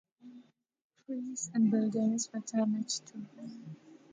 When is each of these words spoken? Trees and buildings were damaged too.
Trees 1.05 1.51
and 1.53 1.69
buildings 1.69 2.27
were 2.33 2.39
damaged 2.39 3.05
too. 3.05 3.23